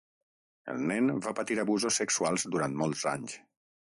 [0.71, 3.37] El nen va patir abusos sexuals durant molts anys.